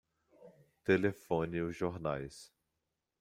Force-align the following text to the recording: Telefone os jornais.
Telefone 0.83 1.59
os 1.61 1.75
jornais. 1.77 2.51